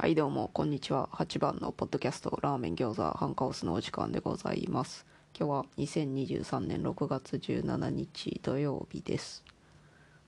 [0.00, 1.08] はいどうもこんにちは。
[1.12, 5.04] 8番のポッドキャストラーメン餃子ハンカオスのお時間でございます。
[5.36, 9.42] 今日は2023年6月17日土曜日です。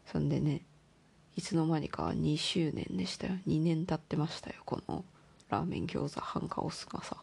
[0.07, 0.63] そんでね
[1.37, 3.35] いつの間にか2周年でしたよ。
[3.47, 5.05] 2年経ってましたよこの
[5.51, 7.19] ラーメン餃子ハンカオスがさ。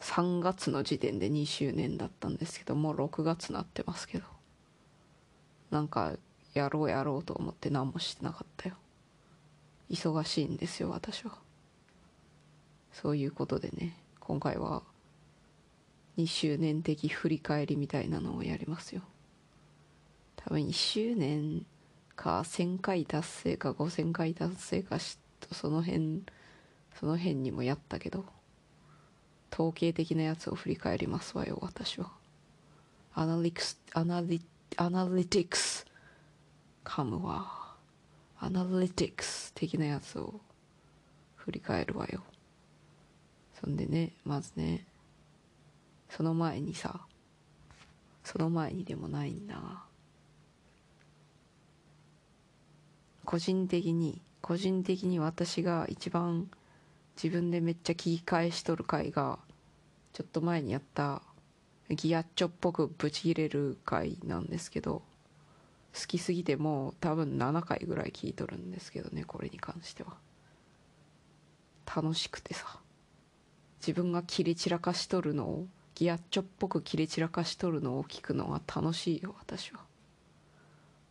[0.00, 4.24] 3月の時点で2周年だったんですけどもう6月なってますけど。
[5.70, 6.14] なんか
[6.54, 8.76] やろうやろうと思って何もしてなかったよ。
[9.90, 11.32] 忙しいんですよ私は。
[12.92, 14.82] そういうことでね今回は
[16.18, 19.02] 2周年的振り返りみたいなのをやりますよ。
[20.36, 21.66] 多分1周年
[22.16, 26.22] か1000回達成か5000回達成かしとその辺
[26.94, 28.24] その辺にもやったけど
[29.52, 32.10] 統計的なやつを振り返りますわよ私は。
[33.14, 34.40] アナリクスアナリ
[34.76, 35.84] アナリティクス
[36.84, 37.59] 噛むわ
[38.42, 40.40] アナリティクス的なやつを
[41.36, 42.22] 振り返るわよ。
[43.60, 44.86] そんでねまずね
[46.08, 47.00] その前にさ
[48.24, 49.84] その前にでもないんだ。
[53.26, 56.50] 個人的に個人的に私が一番
[57.22, 59.38] 自分でめっちゃ聞き返しとる回が
[60.14, 61.20] ちょっと前にやった
[61.90, 65.02] ギアッチョっぽくブチ切れる回なんですけど
[65.94, 70.16] 好きすぎてもう多分7回ぐらい聞いとるんですけどねこれに関しては。
[71.94, 72.80] 楽しくてさ。
[73.80, 79.80] 自分が切れ散らかしとるのをギアッチョっぽく切れ散らかしとるのを聞くのが楽しいよ私は。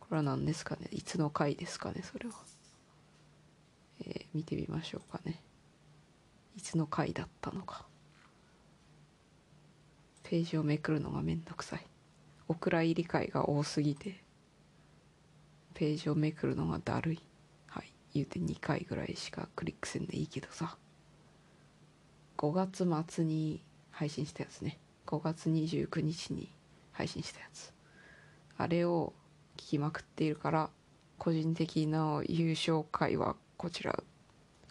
[0.00, 0.88] これは何ですかね？
[0.92, 2.34] いつの回ですかねそれは。
[4.06, 5.42] えー、見てみましょうかね。
[6.56, 7.86] いつの回だったのか。
[10.22, 11.86] ページをめくるのがめんどくさい。
[12.48, 14.22] お蔵入り会が多すぎて。
[15.74, 17.20] ページをめくるのがだるい。
[17.66, 17.92] はい。
[18.14, 20.76] 言うて2回ぐらいしかクリックせんでいいけどさ。
[22.38, 24.78] 5月末に配信したやつね。
[25.06, 26.50] 5月29日に
[26.92, 27.72] 配信したやつ。
[28.56, 29.12] あれを
[29.56, 30.70] 聞きまくっているから
[31.18, 34.02] 個人的な優勝回はこちら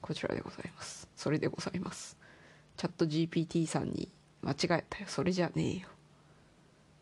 [0.01, 1.07] こちらでございます。
[1.15, 2.17] それでございます。
[2.77, 4.09] チャット GPT さんに
[4.41, 5.05] 間違えたよ。
[5.07, 5.87] それじゃねえよ。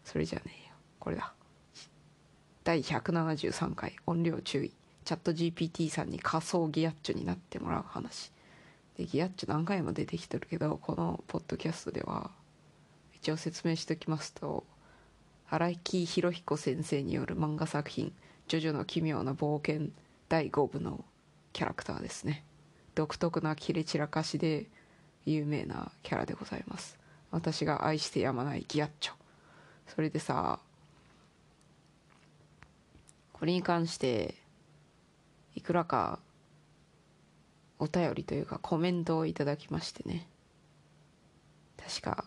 [0.03, 0.75] それじゃねえよ。
[0.99, 1.36] これだ。
[2.67, 4.73] 第173回音量注意。
[5.05, 8.29] チャット GPT さんに仮想ギアッチョになってもらう話。
[8.97, 12.29] でギアッチョ何回も出てきてるけどこのポッドキャストでは
[13.15, 14.65] 一応説明しておきますと
[15.49, 18.11] 荒木博彦先生による漫画作品
[18.49, 19.87] 「ジョジョの奇妙な冒険」
[20.27, 21.05] 第5部の
[21.53, 22.43] キャラクターですね。
[22.95, 24.65] 独特な切れ散らかしで
[25.25, 26.99] 有名なキャラでございます。
[27.31, 29.13] 私が愛してやまないギアッチョ。
[29.87, 30.59] それでさ
[33.39, 34.33] これに関して
[35.53, 36.19] いくらか
[37.77, 40.27] お便りというかコメントをいただきましてね。
[41.77, 42.25] 確か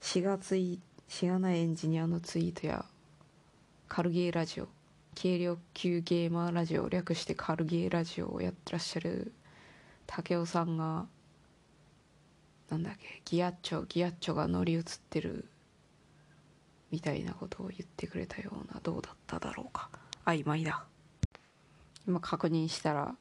[0.00, 2.84] 4月いしがないエンジニアのツイートや
[3.86, 4.68] カルゲーラジオ
[5.20, 9.32] 軽量級ゲーマーラジオ略してカルゲーラジオをやってらっしゃる
[10.06, 11.06] 武雄さんが
[12.70, 15.46] なんだっけギアッチョギアッチョが乗り移ってる
[16.96, 19.90] みたいなことを言ってくれたようなどうだっただろうか。
[20.24, 20.86] 曖昧だ。
[22.08, 23.14] 今確認したら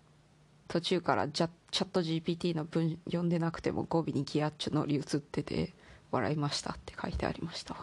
[0.69, 5.73] 途中からチャチャット GPT の文読んでなくても語尾にギアッチョ乗り移ってて
[6.09, 7.75] 笑いましたって書いてありました。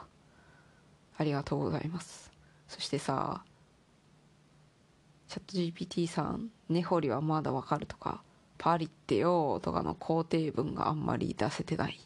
[1.19, 2.33] ありがとうございます。
[2.69, 3.45] そしてさ
[5.29, 8.23] チャット GPT さん根掘りはまだわかるとか
[8.57, 12.01] パリってよとかの肯定文があんまり出せてない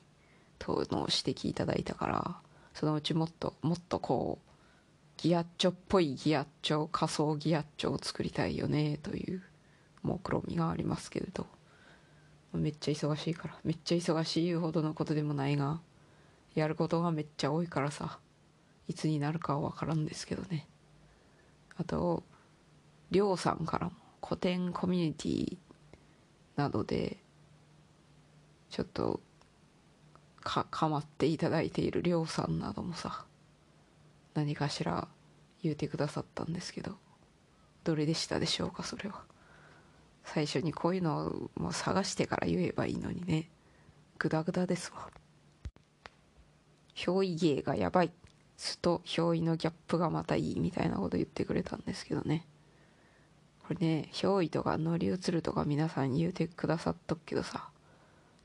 [0.58, 2.45] との指摘いただいたから
[2.76, 4.50] そのうちもっともっとこう
[5.16, 9.42] ギアッチョっぽいギアッチョ仮想ギアッチョを作りたいよねという
[10.03, 11.47] 目論みがありますけれど。
[12.53, 13.54] めっちゃ忙しいから。
[13.64, 15.81] めっちゃ忙しい言うほどのことでもないが
[16.54, 18.19] やることがめっちゃ多いからさ。
[18.88, 20.69] いつになるかは分からんですけどね。
[21.76, 22.22] あと
[23.10, 23.93] りょうさんからも
[24.25, 25.56] 古典コミュニティ
[26.56, 27.17] などで
[28.70, 29.20] ちょっと
[30.46, 33.25] かかまっていただいているりょうさんなどもさ
[34.34, 35.08] 何かしら
[35.60, 36.93] 言うてくださったんですけど
[37.82, 39.22] どれでしたでしょうかそれは。
[40.25, 43.48] 最初にこういうのをもう探してから言えばいいのにね。
[44.19, 45.08] グダグダですわ。
[46.96, 48.10] 憑依芸がやばい。
[48.56, 52.44] すと憑依のギャップがまたいいみたいなこと言ってくれたんですけどね。
[53.69, 57.69] これね憑依とか乗り移るとか皆さん言うてくださっとくけどさ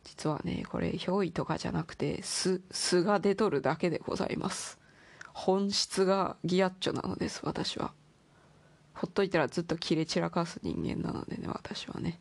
[0.04, 4.80] 実はねこれ憑依とかじゃなくて素素が出とるだけでございます。
[5.34, 7.94] 本質がギアッチョなのです私は。
[8.94, 12.20] ほっといたらずっと切れ散らかす人間なのでね私はね。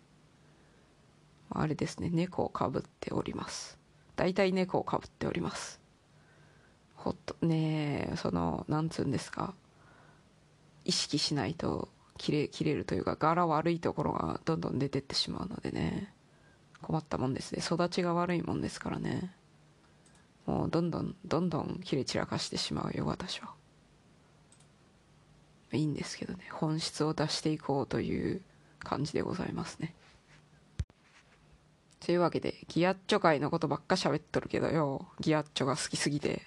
[1.50, 3.79] あれですね猫をかぶっております。
[4.17, 5.81] 大体猫をかぶっております。
[6.94, 9.55] ほっとねそのなんつうんですか。
[10.85, 11.88] 意識しないと
[12.19, 16.15] 切れ切れるというか柄悪いところがどんどん出てってしまうのでね。
[16.82, 17.62] 困ったもんですね。
[17.65, 19.32] 育ちが悪いもんですからね。
[20.47, 23.53] もうどんどんどんどん切れ散らかしてしまうよ私は。
[25.73, 26.41] いいんですけどね。
[26.50, 28.41] 本質を出していこうという
[28.81, 29.94] 感じでございますね。
[32.00, 35.06] というわけでギアッチョ界のことばっか喋っとるけどよ。
[35.21, 36.43] ギアッチョが好きすぎて。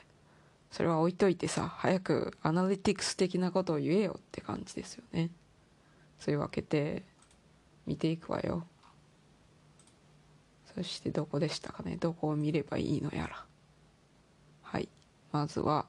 [0.72, 5.30] それは置いといてさ早くアナリティクス的なことを言えよって感じですよね。
[6.20, 7.04] そういうわけで
[7.86, 8.66] 見ていくわよ。
[10.76, 11.98] そしてどこでしたかね。
[11.98, 13.46] どこを見ればいいのやら。
[14.62, 14.90] はい。
[15.32, 15.86] まずは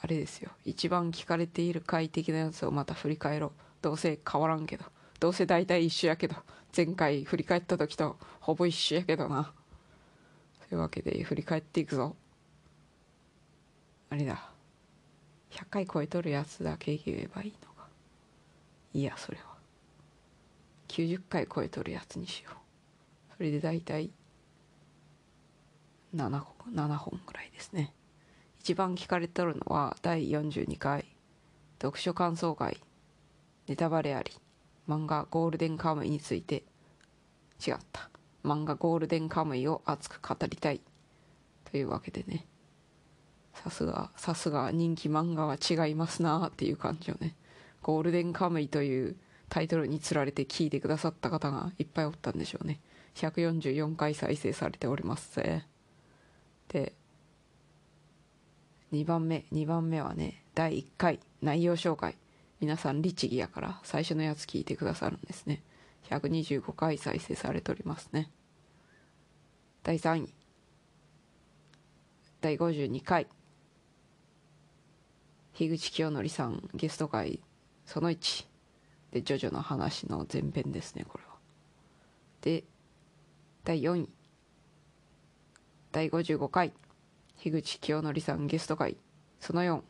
[0.00, 0.50] あれですよ。
[0.64, 3.52] 一番聞かれている快適なやつをまた振り返ろう。
[3.82, 4.84] どうせ変わらんけど。
[5.20, 6.36] どうせ大体一緒やけど。
[6.76, 9.52] 前回振り返った時とほぼ一緒やけどな。
[10.68, 12.14] というわけで振り返っていくぞ。
[14.10, 14.50] あれだ。
[15.50, 17.88] 100回超えとるやつだけ言えばいいのか。
[18.92, 19.56] いやそれは。
[20.88, 23.36] 90回超えとるやつにしよう。
[23.36, 24.10] それで大体
[26.16, 27.92] 7本 ,7 本ぐらいですね。
[28.60, 31.04] 一番聞かれとるのは第42回
[31.80, 32.80] 読書感想会
[33.68, 34.32] ネタバレあり
[34.88, 36.62] 漫画ゴールデンカムイについて。
[37.66, 38.08] 違った。
[38.44, 40.80] 漫画ゴールデンカムイを熱く語りたい。
[41.70, 42.46] というわけでね。
[43.54, 47.34] さすがさすが人気漫画は違いますなっていう感じをね。
[47.82, 49.16] ゴールデンカムイという
[49.48, 52.80] タイトルにつられて聞いてくださった方がいっぱいおったんでしょうね。
[53.16, 55.64] 144回再生されておりますぜ。
[56.76, 56.92] で
[58.92, 62.16] 2番目2番目はね第1回内容紹介。
[62.60, 65.62] 皆さん律儀やから最初のやつ聞いてくださるんですね。
[66.08, 68.30] 125回再生されておりますね。
[69.82, 70.34] 第3位。
[72.40, 73.26] 第52回。
[75.54, 77.40] 樋口清則さんゲスト会。
[77.86, 78.46] その1
[79.12, 81.36] でジョジョの話の前編ですねこれは。
[82.42, 82.64] で
[83.64, 84.15] 第4位。
[85.96, 86.74] 第55回
[87.38, 88.98] 樋口清則さんゲスト会
[89.40, 89.80] その4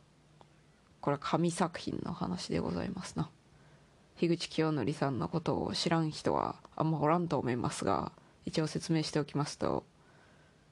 [1.01, 3.29] これは神作品の話でございますな。
[4.15, 8.13] 樋口清則さんのことを知らん人はあんまおらんと思いますが
[8.45, 9.85] 一応説明しておきますと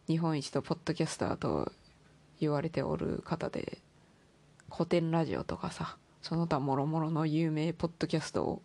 [0.06, 1.72] 日本一とポッドキャスターと
[2.38, 3.78] 言われておる方で
[4.70, 8.62] 古典ラジオとかさその他もろもろの有名ポッドキャストを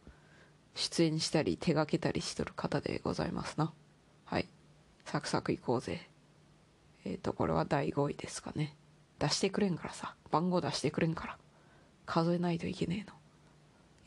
[0.76, 3.74] 出演したり手がけたりしとる方でございますな。
[4.26, 4.48] はい。
[5.06, 6.09] サクサクいこうぜ。
[7.06, 8.76] えっ、ー、とこれは第5位ですかね。
[9.20, 10.16] 出してくれんからさ。
[10.32, 11.38] 番号出してくれんから。
[12.06, 13.16] 数えないといけねえの。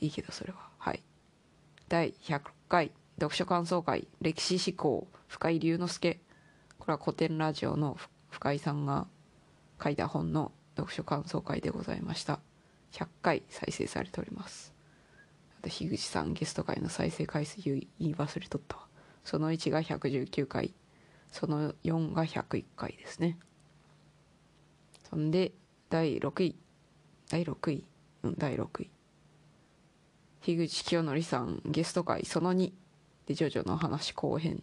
[0.01, 0.69] いいけどそれは。
[0.79, 1.03] はい。
[1.89, 2.93] 第106回。
[3.19, 4.09] 読書感想会。
[4.21, 5.07] 歴史思考。
[5.29, 6.21] 深井龍之介。
[6.79, 7.97] これは古典ラジオの
[8.31, 9.07] 深井さんが
[9.83, 12.41] 書いた本の読書感想会でございました。
[12.93, 14.75] 100回再生されております。
[15.61, 18.87] あと樋口さんゲスト会の再生回数言い忘れとったわ。
[19.25, 20.75] その1が119回。
[21.33, 23.39] その4が101回ですね。
[25.11, 25.53] そんで
[25.91, 26.57] 第6位。
[27.29, 27.85] 第6位。
[28.23, 28.91] うん第6位。
[30.43, 32.73] 樋口清則さんゲスト会その2
[33.27, 34.63] でジョジョの話後編。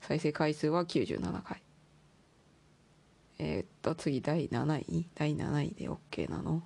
[0.00, 1.62] 再生回数は97回。
[3.38, 5.08] えー、っと、次、第7位？
[5.14, 6.62] 第7位で OK なの？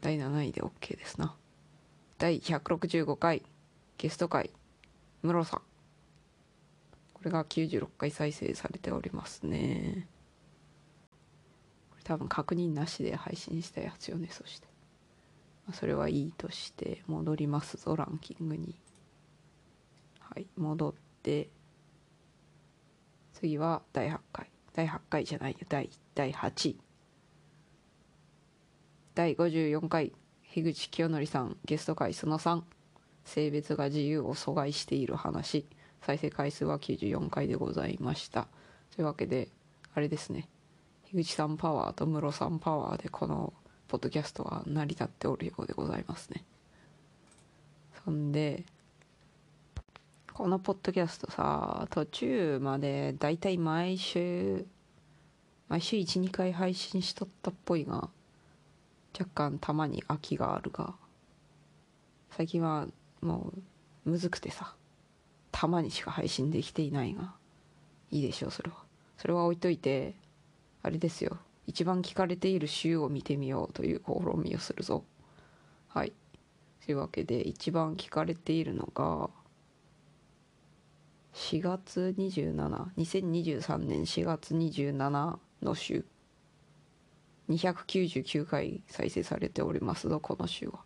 [0.00, 1.34] 第7位で OK ですな。
[2.18, 3.42] 第165回、
[3.98, 4.50] ゲスト回、
[5.22, 5.71] ムロさん。
[7.22, 10.08] これが96回再生されておりますね。
[11.90, 14.66] これ多分確認なしで配信したやつよね、そして。
[15.68, 18.74] まあ、それはいいとして、戻りますぞ、ランキングに。
[20.18, 21.48] はい、戻って、
[23.34, 24.50] 次は第8回。
[24.74, 26.80] 第8回じゃないよ第第8位
[29.14, 30.12] 第54回
[30.42, 32.62] 樋口清則さんゲスト回その3
[33.24, 35.66] 性別が自由を阻害している話
[36.02, 38.48] 再生回数は94回でございました。
[38.94, 39.48] というわけで
[39.94, 40.48] あれですね。
[41.04, 43.52] 樋口さんパワーと室さんパワーでこの
[43.88, 46.44] ポッドキャストは成り立っておるようでございますね。
[48.04, 48.64] そんで
[50.32, 54.66] このポッドキャストさ途中までだいたい毎週
[55.68, 58.08] 毎週12回配信しとったっぽいが
[59.18, 60.94] 若干たまに空きがあるが
[62.30, 62.88] 最近は
[63.20, 63.52] も
[64.06, 64.74] うむずくてさ。
[65.52, 67.34] たまにしか配信できていないが
[68.10, 68.76] いいでしょうそれは。
[69.16, 70.14] それは置いといて
[70.82, 71.38] あれですよ。
[71.66, 75.04] 一番聞かれている週を見てみようという試みをするぞ。
[75.88, 76.12] はい。
[76.84, 79.30] というわけで一番聞かれているのが
[81.34, 86.04] 4月272023年4月27の週。
[87.48, 90.80] 299回再生されておりますぞこの週は。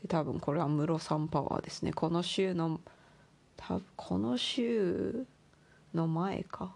[0.00, 1.92] で多分これはムロさんパワーですね。
[1.92, 2.80] この週の
[3.56, 5.26] 多分この週
[5.94, 6.74] の前か。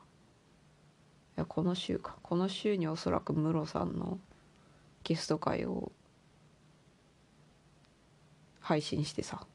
[1.36, 2.16] いやこの週か。
[2.22, 4.18] この週におそらくムロさんの
[5.04, 5.92] ゲスト会を
[8.60, 9.46] 配信してさ。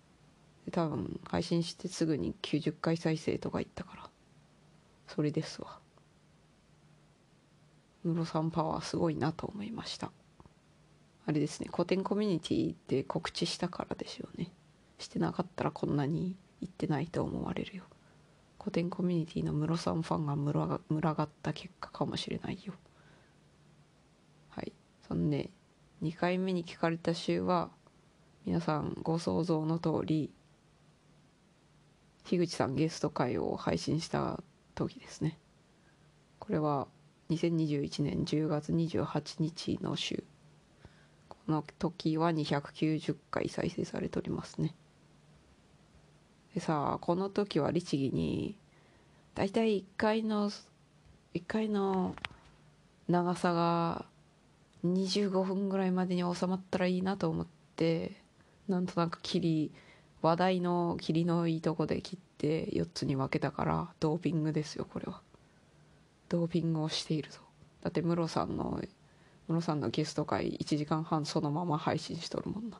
[0.71, 4.09] 多分配信してすぐに90回再生とかいったから。
[5.07, 5.79] それですわ。
[8.03, 10.11] ムロさんパワーすごいなと思いました。
[11.25, 11.69] あれですね。
[11.71, 14.51] 古典コミュニティって告知したからでしょうね。
[14.97, 17.83] してなかったらこんなに行ってないと思われるよ。
[18.59, 22.73] 古典コミュニティのムロさんファンが群がった結果かもしれないよ。
[24.49, 24.71] はい。
[25.07, 25.49] そんで
[26.03, 27.71] 2回目に聞かれた週は
[28.45, 30.31] 皆さんご想像の通り
[32.23, 34.41] 樋口さんゲスト会を配信した
[34.75, 35.39] 時ですね。
[36.39, 36.87] これは
[37.29, 40.23] 2021年10月28日の週。
[41.29, 44.75] この時は290回再生されておりますね。
[46.53, 48.55] でさこの時は律儀に
[49.35, 52.15] 大体1回の1回の
[53.07, 54.05] 長さが
[54.85, 58.13] 25分ぐらいまでに収まったらいいなと思って
[58.67, 59.71] なんとなく切り
[60.21, 65.21] 話題の切りのいいとこで切って4つに分けたからドーピングですよこれは。
[66.29, 67.39] ドーピングをしているぞ。
[67.81, 68.81] だってムロさんの
[69.47, 72.79] ムロさんのゲスト会1時間半そのまま配信しとるもんな。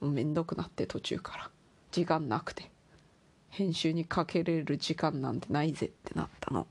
[0.00, 1.50] もうめんどくなって途中から。
[1.92, 2.70] 時間なくて。
[3.56, 6.66] 編集にかけれる時間なんてないぜってなったの。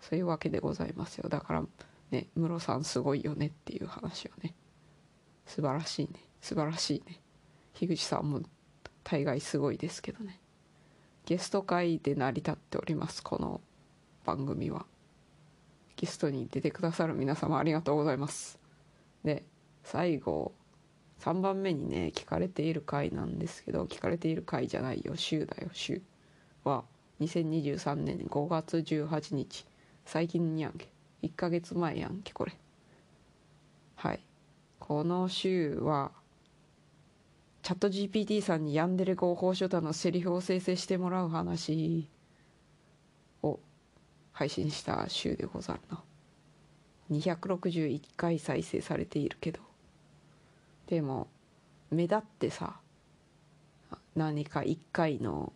[0.00, 1.28] そういうわけでございますよ。
[1.28, 1.64] だから
[2.12, 4.54] ねムロさんすごいよねっていう話をね。
[5.46, 6.20] 素晴らしいね。
[6.40, 7.20] 素晴らしいね。
[7.74, 8.40] 樋口さんも
[9.02, 10.38] 大概すごいですけどね。
[11.24, 13.60] ゲスト会で成り立っておりますこの
[14.24, 14.86] 番組は。
[15.96, 18.60] ゲストに出てくださる皆様ありがとうございます。
[19.24, 19.42] で
[19.82, 20.52] 最後
[21.20, 25.16] 3番目にね聞かれている回なんですけど聞かれている回じゃないよ。
[25.16, 25.70] 週だよ。
[25.72, 26.02] 週
[26.64, 26.84] は。
[27.20, 28.18] 2023年。
[28.18, 29.66] 5月18日。
[30.04, 30.88] 最近にやんけ。
[31.22, 32.52] 1ヶ月前やんけこれ。
[33.96, 34.20] はい。
[34.78, 36.12] この週は
[37.62, 42.08] チャット GPT さんにヤンデレ合法書店のセリフを生成してもらう話
[43.42, 43.58] を
[44.30, 46.00] 配信した週でござるな。
[47.10, 49.60] 261回再生されているけど。
[50.86, 51.28] でも
[51.90, 52.80] 目立ってさ
[54.14, 55.52] 何か1回の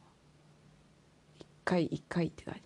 [1.41, 2.61] 1回1回って何？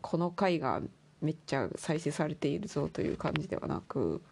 [0.00, 0.80] この回が
[1.20, 4.22] めっちゃ再生されているぞという感じではなく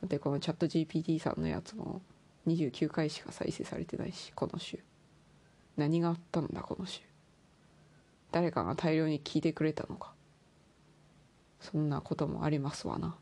[0.00, 2.02] だってこのチャット GPT さんのやつも
[2.46, 4.78] 29回しか再生されてないしこの週。
[5.76, 7.00] 何があったんだこの週。
[8.32, 10.12] 誰かが大量に聞いてくれたのか。
[11.60, 13.16] そんなこともありますわな。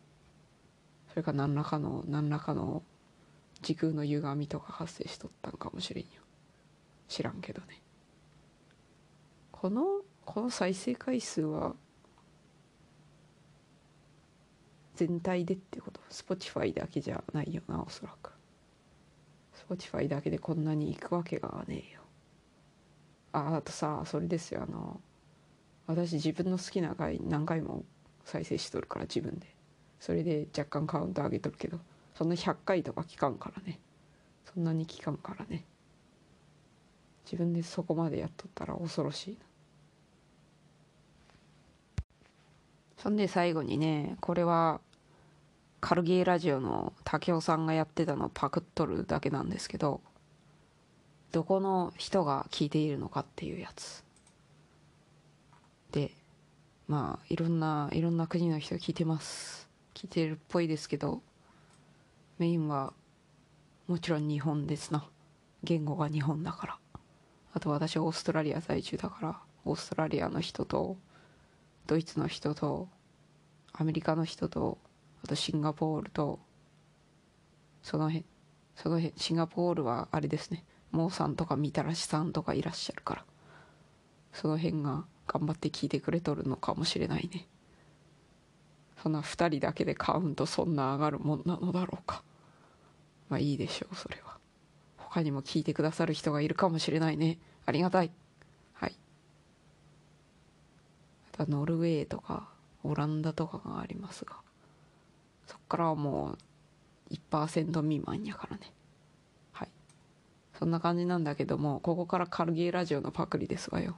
[1.11, 2.83] それか何らかの何らかの
[3.63, 6.11] 時空の歪みとか発生しとったんかもしれんよ。
[7.09, 7.81] 知らんけどね。
[9.53, 11.75] このこの再生回数は
[14.97, 18.33] 全体でってこと？Spotify だけじゃないよなおそらく。
[19.69, 22.01] Spotify だけでこんなにいくわけがねえよ。
[23.33, 24.65] ああとさそれですよ。
[24.69, 25.01] あの
[25.87, 27.85] 私自分の好きな回何回も
[28.25, 29.47] 再生しとるから自分で。
[30.01, 31.79] それで若干カウント上げとるけど。
[32.23, 33.81] そんな100回とか聞かんからね。
[34.55, 35.65] そんなに聞かんからね。
[37.25, 39.39] 自分でそこまでやっとったら恐ろしいな。
[42.97, 44.81] そんで最後にねこれは
[45.81, 50.01] カルゲーラジオの武雄さんがやってたのパクっとるだけなんですけど
[51.33, 54.05] どこの人が聞いているのかっていうやつ。
[55.91, 56.13] で
[56.87, 59.69] まあいろんないろんな国の人聞いてます。
[59.95, 61.21] 聞いてるっぽいですけど
[62.43, 62.93] メインは
[63.87, 65.09] もちろん日本ですな。
[65.63, 66.79] 言語が日本だから。
[67.55, 70.97] あと私オーストラリア在住だからオーストラリアの人と
[71.87, 72.89] ドイツの人と
[73.73, 74.79] アメリカの人と
[75.23, 76.41] あとシンガポールと
[77.81, 78.25] その辺
[78.75, 80.65] その辺シンガポールはあれですね。
[80.91, 83.25] モーさんとかみたらしさんとかいらっしゃるから。
[84.33, 87.47] その辺が頑張って聞いてくれとるのかもしれないね。
[89.01, 92.25] そんな2人だけでカウントそんな上がるもんなのだろうか。
[93.33, 94.37] まあいいでしょうそれは。
[94.99, 97.39] 他にも聞いてくださる人がいるかもしれないね。
[97.65, 98.11] ありがたい。
[98.75, 98.97] はい。
[101.33, 102.51] あとノルウェーとか
[102.85, 104.37] オランダとかがありますが。
[105.47, 106.37] そっからはも
[107.11, 108.71] う1%未満やからね。
[109.53, 109.69] はい。
[110.59, 113.97] そんな感じなんだけどもここからカルゲーラジオのパクリですわよ。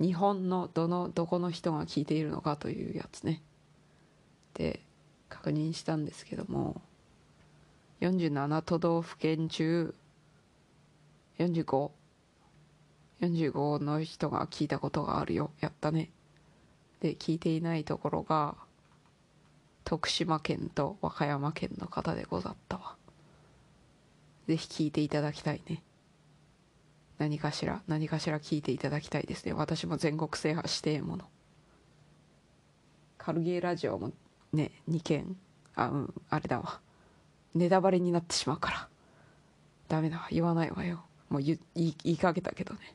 [0.00, 3.42] 日本のどのどこの人が聞いているのかというやつね。
[4.54, 4.80] で
[5.28, 6.82] 確認したんですけども
[8.00, 9.94] 47都道府県中
[11.38, 11.90] 45
[13.20, 15.50] 45の人が聞いたことがあるよ。
[15.60, 16.10] やったね。
[17.00, 18.54] で聞いていないところが
[19.84, 22.96] 徳島県と和歌山県の方でござったわ。
[24.46, 25.82] ぜひ聞いていただきたいね。
[27.18, 29.52] 何かしら何かしら聞いていただきたいですね。
[29.52, 31.24] 私も全国制覇してえもの。
[33.16, 34.12] カルゲーラジオも
[34.52, 35.36] ね2件
[35.74, 36.80] あうんあれだわ。
[37.54, 38.88] ネタバレになってしまうから。
[39.88, 41.04] ダメだ言わないわよ。
[41.30, 42.94] もう言い言いかけたけどね。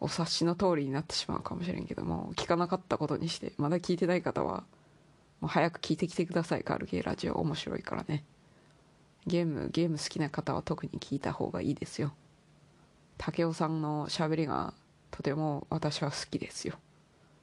[0.00, 4.64] お察しの通りになってしまうかもしれんけども聞かなかったことにしてまだ聞いてない方は
[5.40, 7.02] もう早く聞いてきてくださいカルゲー。
[7.02, 8.24] ラジオ面白いからね。
[9.26, 12.12] ゲームゲーム好きな方は特に聞いた方がいいですよ。
[13.18, 14.74] 武雄さんのしゃべりが
[15.10, 16.74] とても私は好きですよ。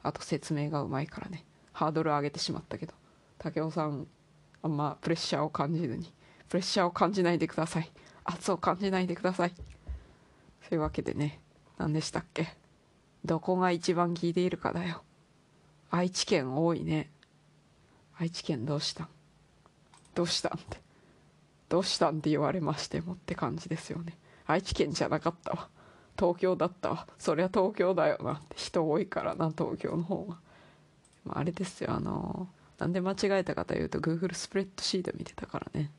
[0.04, 1.46] あと説明がうまいからね。
[1.74, 2.94] ハードル上げてしまったけど。
[3.40, 4.08] 武雄さん
[4.64, 6.14] あんまプレッシャーを感じずに
[6.50, 7.92] プレッシャーを感じないでください。
[8.24, 9.54] 圧を感じないでください。
[9.56, 11.40] そういうわけでね
[11.78, 12.48] 何でしたっけ？
[13.26, 15.04] どこが一番聞いているかだよ。
[15.90, 17.12] 愛知県多いね。
[18.18, 19.08] 愛知県どうしたん？
[20.14, 20.80] どうしたんって。
[21.70, 24.18] どうしたんって言われましてもって感じですよね。
[24.46, 25.70] 愛知県じゃなかったわ。
[26.20, 27.08] 東京だったわ。
[27.18, 28.56] そりゃ東京だよなって。
[28.58, 30.38] 人多いからな東京の方が、
[31.24, 32.50] まあ、あれですよあの
[32.82, 35.92] なんで間違えたかというと Google スプレッドシート見てたからね。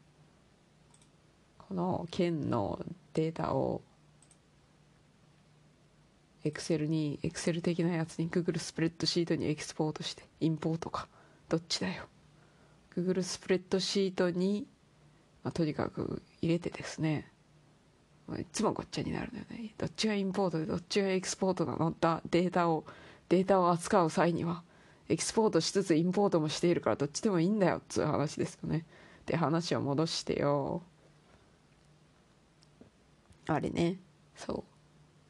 [1.57, 2.85] この県の
[3.15, 3.83] データを
[6.43, 11.07] エクセルにエクセル的なやつに Google スプレッドシートにエキスポートしてインポートか。
[11.49, 12.07] どっちだよ。
[12.97, 14.67] Google スプレッドシートに、
[15.45, 17.31] まあ、とにかく入れてですね。
[18.41, 19.73] いつもごっちゃになるのよね。
[19.79, 21.95] どっちがインポートでどっちがエキスポートなの？
[22.01, 22.85] だデータを
[23.29, 24.65] データを扱う際には。
[25.09, 28.87] エキスポートしつつインポートもしているからどっちでもいいんだよっつう話ですよね。
[29.27, 30.83] で話を戻してよ。
[33.47, 33.99] あれね。
[34.37, 34.65] そう。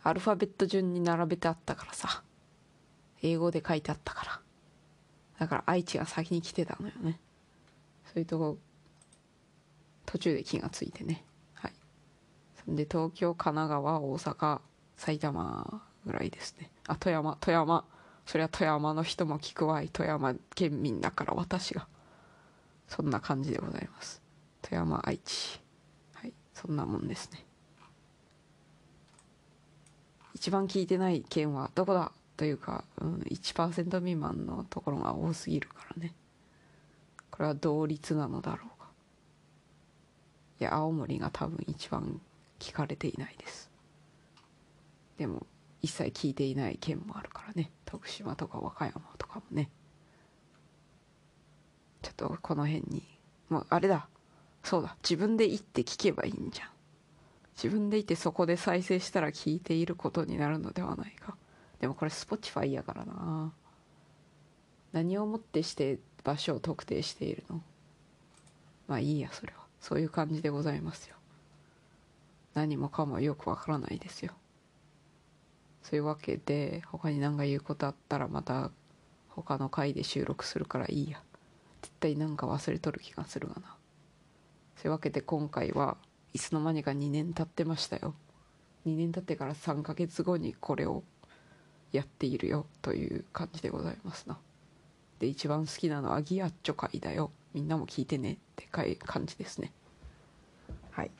[0.02, 2.22] アルファベット順に並べてあったからさ。
[3.22, 4.40] 英語で書いてあったから。
[5.38, 7.18] だから愛知が先に来てたのよね。
[8.06, 8.58] そういうとこ
[10.06, 11.24] 途中で気がついてね。
[11.54, 11.72] はい。
[12.64, 14.60] そんで東京神奈川大阪
[14.96, 16.70] 埼玉ぐらいですね。
[16.86, 17.84] あ富山富山。
[18.26, 21.86] そりゃ富山の人も聞くわい富山県民だから私が。
[22.88, 24.22] そんな感じでございます。
[24.60, 25.60] 富山愛知。
[26.14, 26.32] はい。
[26.52, 27.44] そんなもんですね。
[30.34, 32.12] 一番聞いてない県はどこだ？
[32.36, 36.14] というか、うん、1%未満のところが多すぎるからね。
[37.30, 38.88] これは同率なのだろうか
[40.60, 42.20] いや青森が多分一番
[42.58, 43.70] 聞かれていないです。
[45.16, 45.46] でも
[45.82, 47.70] 一切聞いていない県もあるからね。
[47.84, 49.70] 徳島とか和歌山とかもね。
[52.00, 53.02] ちょっとこの辺に。
[53.48, 54.08] もうあれだ。
[54.62, 54.96] そうだ。
[55.02, 56.68] 自分で行って聞けばいいんじゃん。
[57.56, 61.36] 自分でいてそこで再生したら聞いていることになるのではないか。
[61.80, 63.52] でもこれ Spotify やからな。
[64.92, 67.60] 何をもってして場所を特定しているの？
[68.86, 69.62] まあいいやそれは。
[69.80, 71.16] そういう感じでございますよ。
[72.54, 74.32] 何もかもよくわからないですよ。
[75.82, 78.70] そういうわけで他に何か言うことあったらまた
[79.28, 81.22] 他の回で収録するからいいや。
[81.82, 83.76] 絶対なんか忘れとる気がするがな。
[84.76, 85.96] そういうわけで今回は
[86.32, 88.14] いつの間にか2年経ってましたよ。
[88.86, 91.02] 2年経ってから3ヶ月後にこれを
[91.92, 94.38] やっているよという感じでございますな。
[95.18, 97.30] で一番好きなのはギアッチョ会だよ。
[97.52, 99.72] みんなも聞いてねって感じですね。
[100.90, 101.10] はい。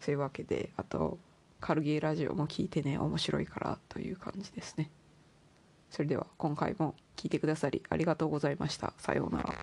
[0.00, 1.18] そういうわけであと
[1.64, 4.90] カルゲーラジオも聞いてね面白いからという感じですね。
[5.88, 8.92] それでは今回も聞いてくださりありがとうございました。
[8.98, 9.54] さようなら。